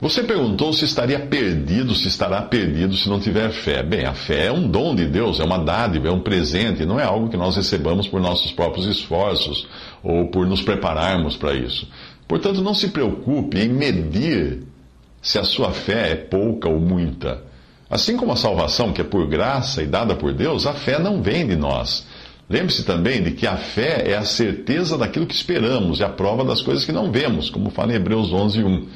Você 0.00 0.22
perguntou 0.24 0.72
se 0.72 0.84
estaria 0.84 1.20
perdido, 1.20 1.94
se 1.94 2.08
estará 2.08 2.42
perdido 2.42 2.96
se 2.96 3.08
não 3.08 3.20
tiver 3.20 3.50
fé. 3.50 3.82
Bem, 3.82 4.04
a 4.04 4.12
fé 4.12 4.46
é 4.46 4.52
um 4.52 4.68
dom 4.68 4.94
de 4.94 5.06
Deus, 5.06 5.40
é 5.40 5.44
uma 5.44 5.58
dádiva, 5.58 6.08
é 6.08 6.10
um 6.10 6.20
presente, 6.20 6.84
não 6.84 6.98
é 6.98 7.04
algo 7.04 7.28
que 7.28 7.36
nós 7.36 7.56
recebamos 7.56 8.08
por 8.08 8.20
nossos 8.20 8.52
próprios 8.52 8.86
esforços 8.86 9.66
ou 10.02 10.28
por 10.28 10.46
nos 10.46 10.62
prepararmos 10.62 11.36
para 11.36 11.54
isso. 11.54 11.88
Portanto, 12.26 12.60
não 12.60 12.74
se 12.74 12.88
preocupe 12.88 13.58
em 13.58 13.68
medir 13.68 14.62
se 15.22 15.38
a 15.38 15.44
sua 15.44 15.70
fé 15.70 16.10
é 16.12 16.16
pouca 16.16 16.68
ou 16.68 16.80
muita. 16.80 17.42
Assim 17.88 18.16
como 18.16 18.32
a 18.32 18.36
salvação, 18.36 18.92
que 18.92 19.00
é 19.00 19.04
por 19.04 19.26
graça 19.28 19.82
e 19.82 19.86
dada 19.86 20.14
por 20.16 20.32
Deus, 20.32 20.66
a 20.66 20.72
fé 20.72 20.98
não 20.98 21.22
vem 21.22 21.46
de 21.46 21.54
nós. 21.54 22.06
Lembre-se 22.48 22.84
também 22.84 23.22
de 23.22 23.30
que 23.30 23.46
a 23.46 23.56
fé 23.56 24.10
é 24.10 24.16
a 24.16 24.24
certeza 24.24 24.98
daquilo 24.98 25.26
que 25.26 25.34
esperamos 25.34 26.00
e 26.00 26.04
a 26.04 26.08
prova 26.08 26.44
das 26.44 26.60
coisas 26.60 26.84
que 26.84 26.92
não 26.92 27.10
vemos, 27.10 27.48
como 27.48 27.70
fala 27.70 27.92
em 27.92 27.96
Hebreus 27.96 28.32
11, 28.32 28.64
1. 28.64 28.88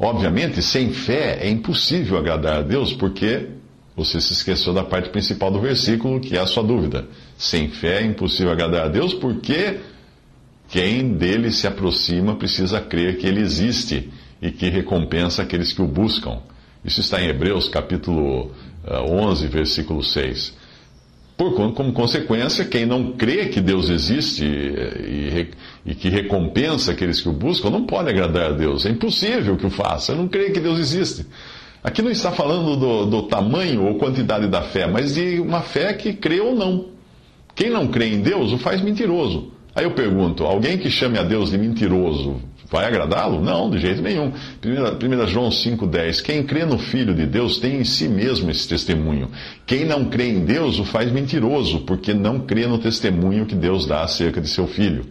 Obviamente, 0.00 0.62
sem 0.62 0.94
fé 0.94 1.40
é 1.42 1.50
impossível 1.50 2.16
agradar 2.16 2.60
a 2.60 2.62
Deus, 2.62 2.94
porque 2.94 3.48
você 3.94 4.18
se 4.18 4.32
esqueceu 4.32 4.72
da 4.72 4.82
parte 4.82 5.10
principal 5.10 5.50
do 5.50 5.60
versículo, 5.60 6.18
que 6.20 6.38
é 6.38 6.40
a 6.40 6.46
sua 6.46 6.62
dúvida. 6.62 7.06
Sem 7.36 7.68
fé 7.68 8.00
é 8.00 8.06
impossível 8.06 8.50
agradar 8.50 8.86
a 8.86 8.88
Deus, 8.88 9.12
porque 9.12 9.78
quem 10.70 11.12
dele 11.12 11.52
se 11.52 11.66
aproxima 11.66 12.34
precisa 12.34 12.80
crer 12.80 13.18
que 13.18 13.26
ele 13.26 13.42
existe 13.42 14.10
e 14.40 14.50
que 14.50 14.70
recompensa 14.70 15.42
aqueles 15.42 15.70
que 15.70 15.82
o 15.82 15.86
buscam. 15.86 16.38
Isso 16.82 17.00
está 17.00 17.20
em 17.20 17.28
Hebreus 17.28 17.68
capítulo 17.68 18.52
11, 18.88 19.48
versículo 19.48 20.02
6. 20.02 20.56
Por, 21.40 21.54
como 21.72 21.90
consequência, 21.94 22.66
quem 22.66 22.84
não 22.84 23.12
crê 23.12 23.46
que 23.46 23.62
Deus 23.62 23.88
existe 23.88 24.44
e, 24.44 25.48
e, 25.86 25.90
e, 25.90 25.94
que 25.94 26.10
recompensa 26.10 26.92
aqueles 26.92 27.22
que 27.22 27.30
o 27.30 27.32
buscam, 27.32 27.70
não 27.70 27.86
pode 27.86 28.10
agradar 28.10 28.50
a 28.50 28.52
Deus. 28.52 28.84
É 28.84 28.90
impossível 28.90 29.56
que 29.56 29.64
o 29.64 29.70
faça. 29.70 30.14
Não 30.14 30.28
crê 30.28 30.50
que 30.50 30.60
Deus 30.60 30.78
existe. 30.78 31.24
Aqui 31.82 32.02
não 32.02 32.10
está 32.10 32.30
falando 32.30 32.76
do, 32.76 33.06
do 33.06 33.22
tamanho 33.22 33.86
ou 33.86 33.94
quantidade 33.94 34.48
da 34.48 34.60
fé, 34.60 34.86
mas 34.86 35.14
de 35.14 35.40
uma 35.40 35.62
fé 35.62 35.94
que 35.94 36.12
crê 36.12 36.40
ou 36.40 36.54
não. 36.54 36.88
Quem 37.54 37.70
não 37.70 37.88
crê 37.88 38.08
em 38.08 38.20
Deus 38.20 38.52
o 38.52 38.58
faz 38.58 38.82
mentiroso. 38.82 39.50
Aí 39.74 39.84
eu 39.84 39.92
pergunto: 39.92 40.44
alguém 40.44 40.76
que 40.76 40.90
chame 40.90 41.18
a 41.18 41.22
Deus 41.22 41.52
de 41.52 41.56
mentiroso 41.56 42.36
vai 42.70 42.86
agradá-lo? 42.86 43.42
Não, 43.42 43.68
de 43.68 43.78
jeito 43.78 44.00
nenhum. 44.00 44.32
1 44.64 45.26
João 45.26 45.48
5,10: 45.50 46.22
Quem 46.22 46.42
crê 46.42 46.64
no 46.64 46.78
Filho 46.78 47.14
de 47.14 47.26
Deus 47.26 47.58
tem 47.58 47.80
em 47.80 47.84
si 47.84 48.08
mesmo 48.08 48.50
esse 48.50 48.68
testemunho. 48.68 49.30
Quem 49.66 49.84
não 49.84 50.04
crê 50.04 50.28
em 50.28 50.44
Deus 50.44 50.78
o 50.78 50.84
faz 50.84 51.10
mentiroso, 51.10 51.80
porque 51.80 52.14
não 52.14 52.40
crê 52.40 52.66
no 52.66 52.78
testemunho 52.78 53.46
que 53.46 53.54
Deus 53.54 53.86
dá 53.86 54.02
acerca 54.02 54.40
de 54.40 54.48
seu 54.48 54.66
Filho. 54.66 55.04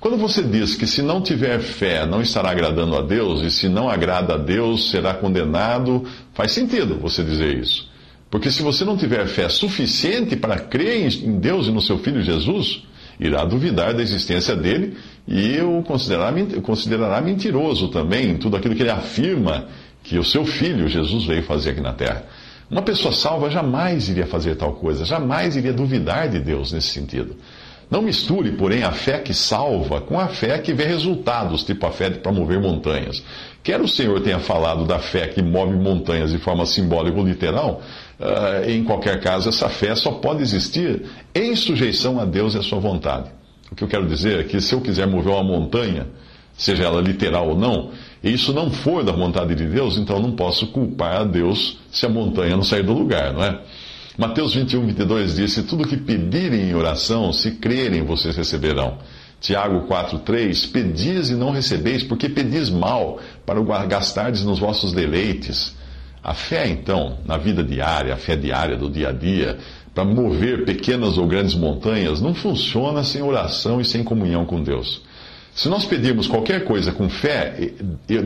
Quando 0.00 0.16
você 0.16 0.42
diz 0.42 0.76
que 0.76 0.86
se 0.86 1.02
não 1.02 1.20
tiver 1.20 1.58
fé 1.58 2.06
não 2.06 2.22
estará 2.22 2.50
agradando 2.50 2.96
a 2.96 3.02
Deus, 3.02 3.42
e 3.42 3.50
se 3.50 3.68
não 3.68 3.88
agrada 3.88 4.34
a 4.34 4.38
Deus 4.38 4.90
será 4.90 5.12
condenado, 5.12 6.04
faz 6.32 6.52
sentido 6.52 6.98
você 7.00 7.24
dizer 7.24 7.58
isso. 7.58 7.90
Porque 8.30 8.50
se 8.50 8.62
você 8.62 8.84
não 8.84 8.96
tiver 8.96 9.26
fé 9.26 9.48
suficiente 9.48 10.36
para 10.36 10.58
crer 10.58 11.08
em 11.24 11.38
Deus 11.38 11.66
e 11.66 11.72
no 11.72 11.80
seu 11.80 11.98
Filho 11.98 12.22
Jesus, 12.22 12.84
irá 13.18 13.44
duvidar 13.44 13.94
da 13.94 14.02
existência 14.02 14.54
dele 14.54 14.96
e 15.26 15.60
o 15.60 15.82
considerará, 15.82 16.32
considerará 16.62 17.20
mentiroso 17.20 17.88
também 17.88 18.36
tudo 18.36 18.56
aquilo 18.56 18.74
que 18.74 18.82
ele 18.82 18.90
afirma 18.90 19.66
que 20.02 20.18
o 20.18 20.24
seu 20.24 20.44
filho 20.44 20.88
Jesus 20.88 21.24
veio 21.26 21.42
fazer 21.42 21.70
aqui 21.70 21.80
na 21.80 21.92
terra. 21.92 22.24
Uma 22.70 22.82
pessoa 22.82 23.12
salva 23.12 23.50
jamais 23.50 24.08
iria 24.08 24.26
fazer 24.26 24.54
tal 24.54 24.74
coisa, 24.74 25.04
jamais 25.04 25.56
iria 25.56 25.72
duvidar 25.72 26.28
de 26.28 26.38
Deus 26.38 26.72
nesse 26.72 26.88
sentido. 26.88 27.36
Não 27.90 28.02
misture, 28.02 28.52
porém, 28.52 28.82
a 28.82 28.92
fé 28.92 29.18
que 29.18 29.32
salva 29.32 30.00
com 30.00 30.20
a 30.20 30.28
fé 30.28 30.58
que 30.58 30.74
vê 30.74 30.84
resultados, 30.84 31.64
tipo 31.64 31.86
a 31.86 31.90
fé 31.90 32.10
para 32.10 32.30
mover 32.30 32.60
montanhas. 32.60 33.22
Quer 33.62 33.80
o 33.80 33.88
Senhor 33.88 34.20
tenha 34.20 34.38
falado 34.38 34.84
da 34.84 34.98
fé 34.98 35.26
que 35.28 35.42
move 35.42 35.74
montanhas 35.76 36.30
de 36.30 36.38
forma 36.38 36.66
simbólica 36.66 37.18
ou 37.18 37.26
literal, 37.26 37.80
uh, 38.20 38.68
em 38.68 38.84
qualquer 38.84 39.20
caso, 39.20 39.48
essa 39.48 39.70
fé 39.70 39.94
só 39.94 40.12
pode 40.12 40.42
existir 40.42 41.02
em 41.34 41.56
sujeição 41.56 42.20
a 42.20 42.26
Deus 42.26 42.54
e 42.54 42.58
a 42.58 42.62
sua 42.62 42.78
vontade. 42.78 43.30
O 43.72 43.74
que 43.74 43.84
eu 43.84 43.88
quero 43.88 44.06
dizer 44.06 44.40
é 44.40 44.42
que 44.44 44.60
se 44.60 44.74
eu 44.74 44.80
quiser 44.80 45.06
mover 45.06 45.32
uma 45.32 45.42
montanha, 45.42 46.06
seja 46.54 46.84
ela 46.84 47.00
literal 47.00 47.48
ou 47.48 47.58
não, 47.58 47.90
e 48.22 48.32
isso 48.32 48.52
não 48.52 48.70
for 48.70 49.02
da 49.02 49.12
vontade 49.12 49.54
de 49.54 49.64
Deus, 49.64 49.96
então 49.96 50.20
não 50.20 50.32
posso 50.32 50.66
culpar 50.68 51.22
a 51.22 51.24
Deus 51.24 51.78
se 51.90 52.04
a 52.04 52.08
montanha 52.08 52.56
não 52.56 52.64
sair 52.64 52.82
do 52.82 52.92
lugar, 52.92 53.32
não 53.32 53.42
é? 53.42 53.60
Mateus 54.18 54.52
21, 54.52 54.84
22 54.84 55.36
diz: 55.36 55.52
Se 55.52 55.62
tudo 55.62 55.86
que 55.86 55.96
pedirem 55.96 56.70
em 56.70 56.74
oração, 56.74 57.32
se 57.32 57.52
crerem, 57.52 58.02
vocês 58.02 58.36
receberão. 58.36 58.98
Tiago 59.40 59.82
4, 59.82 60.18
3: 60.18 60.66
Pedis 60.66 61.30
e 61.30 61.34
não 61.34 61.52
recebeis, 61.52 62.02
porque 62.02 62.28
pedis 62.28 62.68
mal, 62.68 63.20
para 63.46 63.86
gastardes 63.86 64.42
nos 64.42 64.58
vossos 64.58 64.92
deleites. 64.92 65.76
A 66.20 66.34
fé, 66.34 66.68
então, 66.68 67.18
na 67.24 67.36
vida 67.36 67.62
diária, 67.62 68.12
a 68.12 68.16
fé 68.16 68.34
diária 68.34 68.76
do 68.76 68.90
dia 68.90 69.10
a 69.10 69.12
dia, 69.12 69.56
para 69.94 70.04
mover 70.04 70.64
pequenas 70.64 71.16
ou 71.16 71.28
grandes 71.28 71.54
montanhas, 71.54 72.20
não 72.20 72.34
funciona 72.34 73.04
sem 73.04 73.22
oração 73.22 73.80
e 73.80 73.84
sem 73.84 74.02
comunhão 74.02 74.44
com 74.44 74.60
Deus. 74.60 75.00
Se 75.54 75.68
nós 75.68 75.84
pedirmos 75.84 76.26
qualquer 76.26 76.64
coisa 76.64 76.90
com 76.90 77.08
fé, 77.08 77.70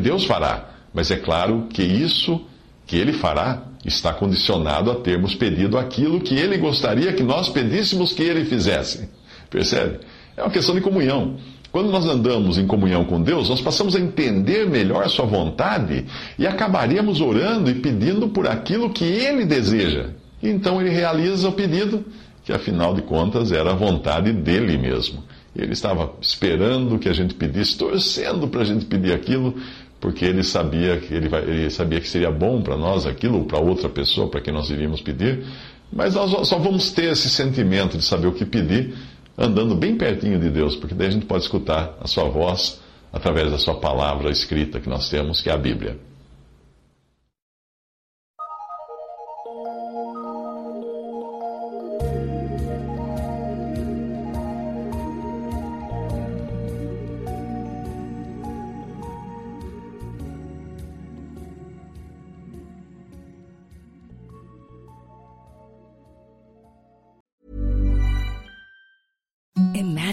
Deus 0.01 0.25
fará, 0.25 0.71
mas 0.95 1.11
é 1.11 1.17
claro 1.17 1.67
que 1.69 1.83
isso 1.83 2.41
que 2.87 2.97
Ele 2.97 3.13
fará 3.13 3.63
está 3.85 4.13
condicionado 4.13 4.91
a 4.91 4.95
termos 4.97 5.35
pedido 5.35 5.77
aquilo 5.77 6.21
que 6.21 6.35
Ele 6.35 6.57
gostaria 6.57 7.13
que 7.13 7.23
nós 7.23 7.49
pedíssemos 7.49 8.13
que 8.13 8.23
Ele 8.23 8.45
fizesse. 8.45 9.09
Percebe? 9.51 10.01
É 10.37 10.43
uma 10.43 10.51
questão 10.51 10.75
de 10.75 10.81
comunhão. 10.81 11.37
Quando 11.71 11.91
nós 11.91 12.05
andamos 12.07 12.59
em 12.59 12.67
comunhão 12.67 13.05
com 13.05 13.21
Deus, 13.23 13.49
nós 13.49 13.61
passamos 13.61 13.97
a 13.97 14.01
entender 14.01 14.69
melhor 14.69 15.05
a 15.05 15.09
Sua 15.09 15.25
vontade 15.25 16.05
e 16.39 16.47
acabaremos 16.47 17.21
orando 17.21 17.71
e 17.71 17.75
pedindo 17.75 18.29
por 18.29 18.47
aquilo 18.47 18.91
que 18.91 19.05
Ele 19.05 19.47
deseja. 19.47 20.11
Então 20.43 20.81
Ele 20.81 20.91
realiza 20.91 21.49
o 21.49 21.53
pedido, 21.53 22.05
que 22.45 22.53
afinal 22.53 22.95
de 22.95 23.03
contas 23.03 23.53
era 23.53 23.71
a 23.71 23.75
vontade 23.75 24.33
dele 24.33 24.77
mesmo. 24.77 25.25
Ele 25.57 25.73
estava 25.73 26.13
esperando 26.21 26.99
que 26.99 27.09
a 27.09 27.13
gente 27.13 27.35
pedisse, 27.35 27.77
torcendo 27.77 28.49
para 28.49 28.63
a 28.63 28.65
gente 28.65 28.85
pedir 28.87 29.13
aquilo, 29.13 29.55
porque 30.03 30.25
ele 30.25 30.43
sabia 30.43 30.99
que 30.99 31.15
ele, 31.15 31.29
vai, 31.29 31.43
ele 31.43 31.71
sabia 31.71 32.01
que 32.01 32.09
seria 32.09 32.29
bom 32.29 32.61
para 32.61 32.77
nós 32.77 33.07
aquilo, 33.07 33.39
ou 33.39 33.45
para 33.45 33.61
outra 33.61 33.89
pessoa, 33.89 34.29
para 34.29 34.41
quem 34.41 34.53
nós 34.53 34.69
iríamos 34.69 35.01
pedir. 35.01 35.45
Mas 35.93 36.17
nós 36.17 36.49
só 36.49 36.59
vamos 36.59 36.91
ter 36.91 37.13
esse 37.13 37.31
sentimento 37.31 37.97
de 37.97 38.05
saber 38.05 38.27
o 38.27 38.33
que 38.33 38.45
pedir 38.45 38.95
andando 39.39 39.77
bem 39.77 39.97
pertinho 39.97 40.41
de 40.41 40.51
Deus, 40.51 40.75
porque 40.75 40.93
daí 40.93 41.07
a 41.07 41.11
gente 41.11 41.25
pode 41.25 41.45
escutar 41.45 41.97
a 42.01 42.09
sua 42.09 42.25
voz 42.25 42.81
através 43.13 43.53
da 43.53 43.59
sua 43.59 43.77
palavra 43.77 44.29
escrita 44.29 44.81
que 44.81 44.89
nós 44.89 45.09
temos, 45.09 45.41
que 45.41 45.49
é 45.49 45.53
a 45.53 45.57
Bíblia. 45.57 45.97